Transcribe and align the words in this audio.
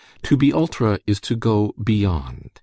To 0.23 0.35
be 0.35 0.51
ultra 0.51 0.97
is 1.05 1.19
to 1.19 1.35
go 1.35 1.73
beyond. 1.77 2.59